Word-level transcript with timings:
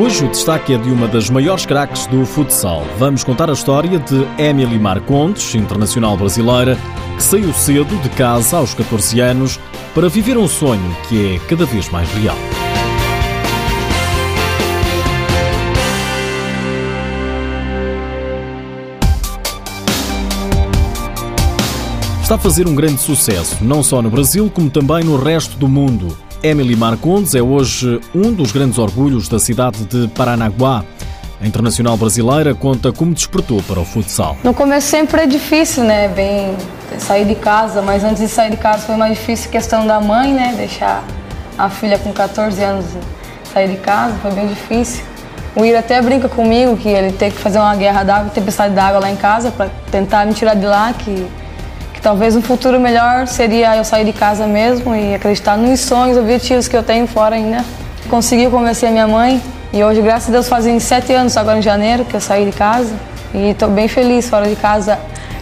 Hoje 0.00 0.24
o 0.24 0.30
destaque 0.30 0.72
é 0.72 0.78
de 0.78 0.92
uma 0.92 1.08
das 1.08 1.28
maiores 1.28 1.66
craques 1.66 2.06
do 2.06 2.24
futsal. 2.24 2.84
Vamos 2.98 3.24
contar 3.24 3.50
a 3.50 3.52
história 3.52 3.98
de 3.98 4.24
Emily 4.40 4.78
Marcondes, 4.78 5.56
internacional 5.56 6.16
brasileira, 6.16 6.78
que 7.16 7.22
saiu 7.22 7.52
cedo 7.52 8.00
de 8.00 8.08
casa 8.10 8.58
aos 8.58 8.74
14 8.74 9.18
anos 9.18 9.58
para 9.96 10.08
viver 10.08 10.38
um 10.38 10.46
sonho 10.46 10.96
que 11.08 11.34
é 11.34 11.38
cada 11.48 11.66
vez 11.66 11.88
mais 11.88 12.08
real. 12.12 12.36
Está 22.22 22.36
a 22.36 22.38
fazer 22.38 22.68
um 22.68 22.74
grande 22.76 23.00
sucesso, 23.00 23.64
não 23.64 23.82
só 23.82 24.00
no 24.00 24.10
Brasil, 24.10 24.48
como 24.48 24.70
também 24.70 25.02
no 25.02 25.16
resto 25.16 25.56
do 25.56 25.66
mundo. 25.66 26.16
Emily 26.42 26.76
Marcondes 26.76 27.34
é 27.34 27.42
hoje 27.42 28.00
um 28.14 28.32
dos 28.32 28.52
grandes 28.52 28.78
orgulhos 28.78 29.28
da 29.28 29.40
cidade 29.40 29.84
de 29.84 30.06
Paranaguá. 30.08 30.84
A 31.40 31.46
internacional 31.46 31.96
brasileira 31.96 32.54
conta 32.54 32.92
como 32.92 33.12
despertou 33.12 33.62
para 33.62 33.80
o 33.80 33.84
futsal. 33.84 34.36
No 34.44 34.54
começo 34.54 34.88
sempre 34.88 35.22
é 35.22 35.26
difícil, 35.26 35.84
né? 35.84 36.08
Bem 36.08 36.56
sair 36.98 37.24
de 37.24 37.34
casa, 37.34 37.82
mas 37.82 38.04
antes 38.04 38.20
de 38.20 38.28
sair 38.28 38.50
de 38.50 38.56
casa 38.56 38.86
foi 38.86 38.96
mais 38.96 39.18
difícil 39.18 39.48
a 39.48 39.52
questão 39.52 39.86
da 39.86 40.00
mãe, 40.00 40.32
né? 40.32 40.54
Deixar 40.56 41.04
a 41.56 41.68
filha 41.68 41.98
com 41.98 42.12
14 42.12 42.62
anos 42.62 42.86
sair 43.52 43.68
de 43.68 43.76
casa, 43.76 44.14
foi 44.22 44.30
bem 44.32 44.46
difícil. 44.46 45.04
O 45.56 45.64
Ira 45.64 45.80
até 45.80 46.00
brinca 46.00 46.28
comigo 46.28 46.76
que 46.76 46.88
ele 46.88 47.10
tem 47.12 47.30
que 47.32 47.38
fazer 47.38 47.58
uma 47.58 47.74
guerra 47.74 48.04
d'água, 48.04 48.30
tempestade 48.30 48.74
d'água 48.74 49.00
lá 49.00 49.10
em 49.10 49.16
casa 49.16 49.50
para 49.50 49.68
tentar 49.90 50.24
me 50.24 50.34
tirar 50.34 50.54
de 50.54 50.66
lá, 50.66 50.92
que 50.92 51.26
que 51.98 52.02
talvez 52.02 52.36
um 52.36 52.40
futuro 52.40 52.78
melhor 52.78 53.26
seria 53.26 53.76
eu 53.76 53.82
sair 53.82 54.04
de 54.04 54.12
casa 54.12 54.46
mesmo 54.46 54.94
e 54.94 55.16
acreditar 55.16 55.58
nos 55.58 55.80
sonhos, 55.80 56.16
objetivos 56.16 56.68
que 56.68 56.76
eu 56.76 56.82
tenho 56.84 57.08
fora 57.08 57.34
ainda. 57.34 57.64
Consegui 58.08 58.48
convencer 58.48 58.88
a 58.88 58.92
minha 58.92 59.08
mãe 59.08 59.42
e 59.72 59.82
hoje, 59.82 60.00
graças 60.00 60.28
a 60.28 60.32
Deus, 60.32 60.48
fazem 60.48 60.78
sete 60.78 61.12
anos 61.12 61.36
agora 61.36 61.58
em 61.58 61.62
janeiro 61.62 62.04
que 62.04 62.14
eu 62.14 62.20
saí 62.20 62.46
de 62.46 62.52
casa 62.52 62.94
e 63.34 63.50
estou 63.50 63.68
bem 63.68 63.88
feliz 63.88 64.30
fora 64.30 64.46
de 64.48 64.54
casa. 64.54 64.96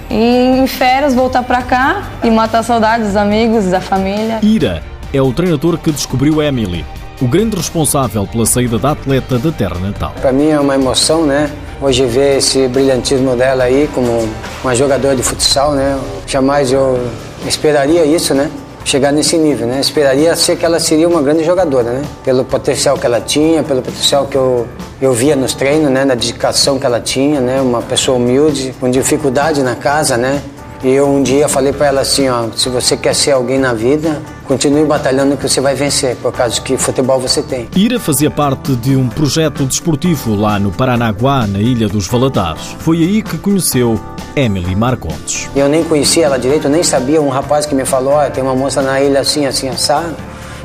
E 0.08 0.56
em 0.58 0.66
férias 0.66 1.14
voltar 1.14 1.42
para 1.42 1.60
cá 1.60 2.04
e 2.24 2.30
matar 2.30 2.62
saudades 2.62 3.08
dos 3.08 3.16
amigos, 3.16 3.66
da 3.66 3.80
família. 3.82 4.38
Ira 4.42 4.82
é 5.12 5.20
o 5.20 5.30
treinador 5.34 5.76
que 5.76 5.92
descobriu 5.92 6.40
Emily, 6.40 6.86
o 7.20 7.26
grande 7.26 7.54
responsável 7.54 8.26
pela 8.26 8.46
saída 8.46 8.78
da 8.78 8.92
atleta 8.92 9.38
da 9.38 9.52
terra 9.52 9.78
natal. 9.78 10.14
Para 10.22 10.32
mim 10.32 10.48
é 10.48 10.58
uma 10.58 10.74
emoção, 10.74 11.26
né? 11.26 11.50
Hoje 11.78 12.06
ver 12.06 12.38
esse 12.38 12.66
brilhantismo 12.68 13.36
dela 13.36 13.64
aí 13.64 13.86
como 13.94 14.26
uma 14.64 14.74
jogadora 14.74 15.14
de 15.14 15.22
futsal, 15.22 15.72
né? 15.72 15.98
Jamais 16.26 16.72
eu 16.72 16.98
esperaria 17.46 18.02
isso, 18.06 18.32
né? 18.32 18.50
Chegar 18.82 19.12
nesse 19.12 19.36
nível, 19.36 19.66
né? 19.66 19.78
Esperaria 19.78 20.34
ser 20.34 20.56
que 20.56 20.64
ela 20.64 20.80
seria 20.80 21.06
uma 21.06 21.20
grande 21.20 21.44
jogadora, 21.44 21.90
né? 21.90 22.02
Pelo 22.24 22.46
potencial 22.46 22.96
que 22.96 23.04
ela 23.04 23.20
tinha, 23.20 23.62
pelo 23.62 23.82
potencial 23.82 24.26
que 24.26 24.36
eu, 24.36 24.66
eu 25.02 25.12
via 25.12 25.36
nos 25.36 25.52
treinos, 25.52 25.90
né? 25.90 26.06
Na 26.06 26.14
dedicação 26.14 26.78
que 26.78 26.86
ela 26.86 26.98
tinha, 26.98 27.40
né? 27.42 27.60
Uma 27.60 27.82
pessoa 27.82 28.16
humilde, 28.16 28.74
com 28.80 28.88
dificuldade 28.88 29.62
na 29.62 29.76
casa, 29.76 30.16
né? 30.16 30.40
E 30.86 30.94
eu 30.94 31.08
um 31.08 31.20
dia 31.20 31.48
falei 31.48 31.72
para 31.72 31.86
ela 31.86 32.02
assim, 32.02 32.28
ó, 32.28 32.46
se 32.54 32.68
você 32.68 32.96
quer 32.96 33.12
ser 33.12 33.32
alguém 33.32 33.58
na 33.58 33.74
vida, 33.74 34.22
continue 34.44 34.84
batalhando 34.84 35.36
que 35.36 35.48
você 35.48 35.60
vai 35.60 35.74
vencer, 35.74 36.14
por 36.14 36.32
causa 36.32 36.60
que 36.60 36.76
futebol 36.76 37.18
você 37.18 37.42
tem. 37.42 37.68
Ira 37.74 37.98
fazia 37.98 38.30
parte 38.30 38.76
de 38.76 38.94
um 38.94 39.08
projeto 39.08 39.64
desportivo 39.64 40.36
lá 40.36 40.60
no 40.60 40.70
Paranaguá, 40.70 41.44
na 41.44 41.58
Ilha 41.58 41.88
dos 41.88 42.06
Valadares. 42.06 42.76
Foi 42.78 42.98
aí 42.98 43.20
que 43.20 43.36
conheceu 43.36 43.98
Emily 44.36 44.76
Marcondes. 44.76 45.50
Eu 45.56 45.68
nem 45.68 45.82
conhecia 45.82 46.26
ela 46.26 46.38
direito, 46.38 46.68
nem 46.68 46.84
sabia, 46.84 47.20
um 47.20 47.30
rapaz 47.30 47.66
que 47.66 47.74
me 47.74 47.84
falou, 47.84 48.12
ó, 48.12 48.30
tem 48.30 48.44
uma 48.44 48.54
moça 48.54 48.80
na 48.80 49.00
ilha 49.00 49.18
assim, 49.18 49.44
assim, 49.44 49.68
assado, 49.68 50.14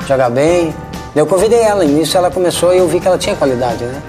joga 0.06 0.30
bem. 0.30 0.72
Eu 1.16 1.26
convidei 1.26 1.62
ela, 1.62 1.84
e 1.84 1.88
nisso 1.88 2.16
ela 2.16 2.30
começou 2.30 2.72
e 2.72 2.78
eu 2.78 2.86
vi 2.86 3.00
que 3.00 3.08
ela 3.08 3.18
tinha 3.18 3.34
qualidade, 3.34 3.82
né? 3.82 4.00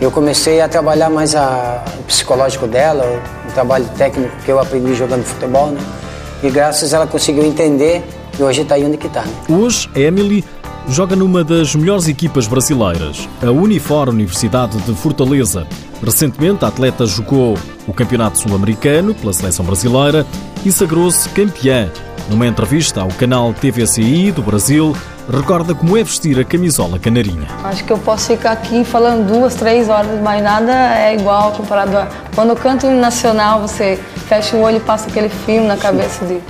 Eu 0.00 0.10
comecei 0.10 0.60
a 0.60 0.66
trabalhar 0.66 1.08
mais 1.08 1.36
a, 1.36 1.84
o 2.00 2.02
psicológico 2.02 2.66
dela, 2.66 3.22
trabalho 3.52 3.88
técnico 3.96 4.34
que 4.44 4.50
eu 4.50 4.58
aprendi 4.58 4.94
jogando 4.94 5.24
futebol, 5.24 5.70
né? 5.70 5.80
E 6.42 6.50
graças 6.50 6.92
a 6.92 6.98
ela 6.98 7.06
conseguiu 7.06 7.44
entender 7.44 8.02
e 8.38 8.42
hoje 8.42 8.62
está 8.62 8.74
aí 8.74 8.84
onde 8.84 8.96
que 8.96 9.06
está. 9.06 9.22
Né? 9.22 9.32
Hoje, 9.48 9.88
Emily 9.94 10.44
joga 10.88 11.14
numa 11.14 11.44
das 11.44 11.74
melhores 11.74 12.08
equipas 12.08 12.46
brasileiras, 12.46 13.28
a 13.40 13.50
Unifor 13.50 14.08
Universidade 14.08 14.76
de 14.78 14.94
Fortaleza. 14.94 15.66
Recentemente, 16.02 16.64
a 16.64 16.68
atleta 16.68 17.06
jogou 17.06 17.56
o 17.86 17.92
Campeonato 17.92 18.38
Sul-Americano 18.38 19.14
pela 19.14 19.32
seleção 19.32 19.64
brasileira 19.64 20.26
e 20.64 20.72
sagrou-se 20.72 21.28
campeã. 21.28 21.90
Numa 22.28 22.46
entrevista 22.46 23.02
ao 23.02 23.08
canal 23.08 23.52
TVCI 23.52 24.32
do 24.32 24.42
Brasil, 24.42 24.96
recorda 25.30 25.74
como 25.74 25.96
é 25.96 26.02
vestir 26.02 26.38
a 26.38 26.44
camisola 26.44 26.98
canarinha. 26.98 27.46
Acho 27.64 27.84
que 27.84 27.92
eu 27.92 27.98
posso 27.98 28.28
ficar 28.28 28.52
aqui 28.52 28.84
falando 28.84 29.26
duas, 29.26 29.54
três 29.54 29.88
horas, 29.88 30.20
mas 30.22 30.42
nada 30.42 30.72
é 30.98 31.14
igual 31.14 31.52
comparado 31.52 31.96
a... 31.96 32.08
Quando 32.34 32.50
eu 32.50 32.56
canto 32.56 32.86
em 32.86 32.98
nacional, 32.98 33.60
você 33.60 33.98
fecha 34.28 34.56
o 34.56 34.60
olho 34.60 34.78
e 34.78 34.80
passa 34.80 35.08
aquele 35.08 35.28
filme 35.28 35.66
na 35.66 35.76
cabeça 35.76 36.24
de 36.24 36.40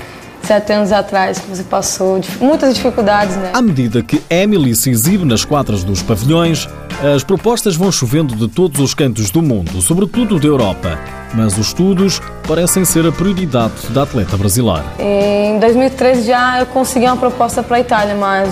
sete 0.45 0.73
anos 0.73 0.93
atrás 0.93 1.39
que 1.39 1.49
você 1.49 1.63
passou, 1.63 2.21
muitas 2.41 2.75
dificuldades, 2.75 3.37
né? 3.37 3.51
À 3.53 3.63
medida 3.63 4.03
que 4.03 4.23
Emily 4.29 4.75
se 4.75 4.91
exibe 4.91 5.25
nas 5.25 5.45
quadras 5.45 5.85
dos 5.85 6.03
pavilhões, 6.03 6.69
as 7.15 7.25
propostas 7.25 7.77
vão 7.77 7.91
chovendo 7.91 8.35
de 8.35 8.49
todos 8.49 8.81
os 8.81 8.95
cantos 8.95 9.31
do 9.31 9.43
mundo, 9.43 9.81
sobretudo 9.81 10.39
da 10.39 10.47
Europa. 10.47 10.99
Mas 11.35 11.59
os 11.59 11.67
estudos 11.67 12.21
parecem 12.47 12.85
ser 12.85 13.07
a 13.07 13.13
prioridade 13.13 13.89
da 13.91 14.03
atleta 14.03 14.37
brasileira. 14.37 14.85
Em 14.99 15.59
2013 15.59 16.27
já 16.27 16.61
eu 16.61 16.67
consegui 16.67 17.07
uma 17.07 17.17
proposta 17.17 17.63
para 17.63 17.79
a 17.79 17.81
Itália, 17.81 18.15
mas 18.15 18.49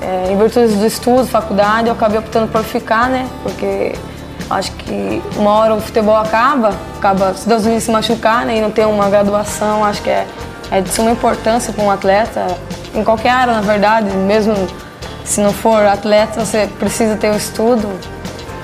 é, 0.00 0.32
em 0.32 0.36
virtude 0.36 0.74
do 0.74 0.86
estudo, 0.86 1.26
faculdade, 1.26 1.88
eu 1.88 1.94
acabei 1.94 2.18
optando 2.18 2.48
por 2.48 2.62
ficar, 2.62 3.08
né? 3.08 3.28
Porque 3.42 3.94
acho 4.50 4.72
que 4.72 5.22
uma 5.36 5.50
hora 5.52 5.74
o 5.74 5.80
futebol 5.80 6.16
acaba, 6.16 6.74
acaba 6.98 7.34
se 7.34 7.48
Deus 7.48 7.64
me 7.64 7.80
se 7.80 7.90
machucar 7.90 8.44
né? 8.44 8.58
e 8.58 8.60
não 8.60 8.70
ter 8.70 8.86
uma 8.86 9.08
graduação, 9.08 9.84
acho 9.84 10.02
que 10.02 10.10
é 10.10 10.26
é 10.70 10.80
de 10.80 10.90
suma 10.90 11.10
importância 11.10 11.72
para 11.72 11.84
um 11.84 11.90
atleta, 11.90 12.46
em 12.94 13.02
qualquer 13.02 13.30
área, 13.30 13.54
na 13.54 13.60
verdade, 13.60 14.10
mesmo 14.16 14.54
se 15.24 15.40
não 15.40 15.52
for 15.52 15.84
atleta, 15.84 16.44
você 16.44 16.68
precisa 16.78 17.16
ter 17.16 17.30
o 17.30 17.36
estudo. 17.36 17.88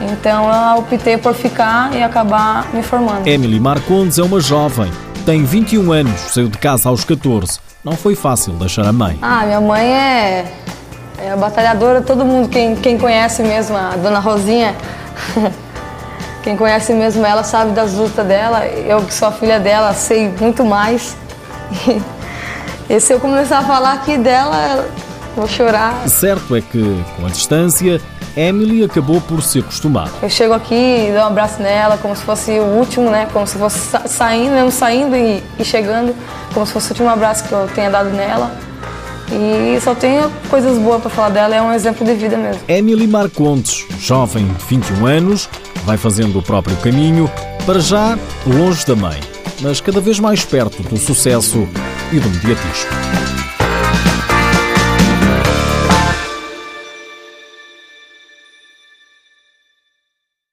Então 0.01 0.51
eu 0.53 0.79
optei 0.79 1.17
por 1.17 1.35
ficar 1.35 1.95
e 1.95 2.03
acabar 2.03 2.69
me 2.73 2.83
formando. 2.83 3.27
Emily 3.27 3.59
Marcondes 3.59 4.19
é 4.19 4.23
uma 4.23 4.41
jovem, 4.41 4.91
tem 5.25 5.45
21 5.45 5.93
anos, 5.93 6.21
saiu 6.21 6.49
de 6.49 6.59
casa 6.59 6.89
aos 6.89 7.05
14. 7.05 7.59
Não 7.83 7.93
foi 7.93 8.15
fácil 8.15 8.53
deixar 8.55 8.85
a 8.85 8.93
mãe. 8.93 9.19
Ah, 9.23 9.45
minha 9.47 9.61
mãe 9.61 9.87
é, 9.87 10.53
é 11.19 11.31
a 11.31 11.37
batalhadora, 11.37 12.03
todo 12.03 12.25
mundo, 12.25 12.49
quem, 12.49 12.75
quem 12.77 12.99
conhece 12.99 13.43
mesmo 13.43 13.77
a 13.77 13.97
dona 13.97 14.19
Rosinha, 14.19 14.75
quem 16.43 16.57
conhece 16.57 16.93
mesmo 16.93 17.25
ela 17.25 17.45
sabe 17.45 17.71
das 17.71 17.95
lutas 17.95 18.27
dela. 18.27 18.67
Eu 18.67 19.03
que 19.03 19.15
sou 19.15 19.29
a 19.29 19.33
filha 19.33 19.59
dela, 19.61 19.95
sei 19.95 20.29
muito 20.41 20.65
mais. 20.65 21.17
E 22.89 23.01
se 23.01 23.13
eu 23.13 23.19
começar 23.19 23.59
a 23.59 23.63
falar 23.65 23.95
aqui 23.95 24.17
dela, 24.17 24.89
vou 25.35 25.49
chorar. 25.49 26.09
Certo 26.09 26.55
é 26.55 26.61
que, 26.61 27.05
com 27.17 27.27
a 27.27 27.29
distância, 27.29 28.01
Emily 28.37 28.85
acabou 28.85 29.21
por 29.21 29.43
se 29.43 29.59
acostumar. 29.59 30.09
Eu 30.23 30.31
chego 30.31 30.55
aqui 30.55 30.75
e 30.75 31.11
dou 31.13 31.23
um 31.23 31.27
abraço 31.27 31.61
nela, 31.61 31.99
como 31.99 32.15
se 32.15 32.23
fosse 32.23 32.53
o 32.53 32.63
último, 32.63 33.11
né? 33.11 33.27
Como 33.33 33.45
se 33.45 33.59
fosse 33.59 33.99
saindo, 34.07 34.53
mesmo 34.53 34.71
saindo 34.71 35.17
e, 35.17 35.43
e 35.59 35.65
chegando, 35.65 36.15
como 36.55 36.65
se 36.65 36.73
fosse 36.73 36.87
o 36.87 36.91
último 36.91 37.09
abraço 37.09 37.43
que 37.49 37.53
eu 37.53 37.69
tenha 37.75 37.91
dado 37.91 38.11
nela. 38.11 38.53
E 39.33 39.81
só 39.81 39.93
tenho 39.93 40.31
coisas 40.49 40.79
boas 40.79 41.01
para 41.01 41.11
falar 41.11 41.31
dela, 41.31 41.57
é 41.57 41.61
um 41.61 41.73
exemplo 41.73 42.07
de 42.07 42.15
vida 42.15 42.37
mesmo. 42.37 42.61
Emily 42.69 43.09
Marcontes, 43.09 43.85
jovem 43.99 44.47
de 44.47 44.65
21 44.65 45.07
anos, 45.07 45.49
vai 45.85 45.97
fazendo 45.97 46.39
o 46.39 46.43
próprio 46.43 46.77
caminho, 46.77 47.29
para 47.65 47.81
já 47.81 48.17
longe 48.47 48.87
da 48.87 48.95
mãe 48.95 49.19
mas 49.61 49.81
cada 49.81 50.01
vez 50.01 50.19
mais 50.19 50.45
perto 50.45 50.83
do 50.83 50.97
sucesso 50.97 51.69
e 52.13 52.19
do 52.19 52.29
mediatismo. 52.29 53.46